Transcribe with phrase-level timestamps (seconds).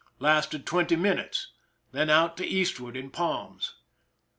[0.17, 1.51] Lasted 20 minutes—
[1.91, 3.75] then out to eastward in palms.